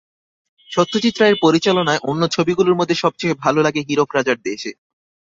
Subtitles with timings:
[0.69, 4.71] সত্যজিৎ রায়ের পরিচালনায় অন্য ছবিগুলোর মধ্যে সবচেয়ে ভালো লাগে হীরক রাজার দেশে।